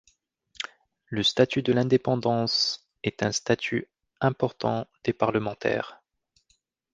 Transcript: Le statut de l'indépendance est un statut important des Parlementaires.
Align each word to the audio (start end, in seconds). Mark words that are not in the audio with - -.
Le 1.09 1.21
statut 1.21 1.61
de 1.61 1.73
l'indépendance 1.73 2.89
est 3.03 3.21
un 3.21 3.31
statut 3.31 3.87
important 4.19 4.87
des 5.03 5.13
Parlementaires. 5.13 6.01